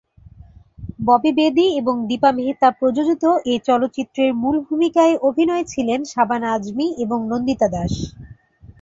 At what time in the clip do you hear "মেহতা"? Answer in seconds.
2.37-2.69